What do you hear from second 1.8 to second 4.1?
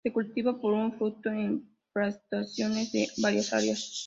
plantaciones en varias áreas.